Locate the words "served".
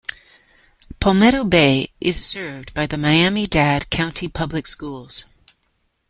2.25-2.73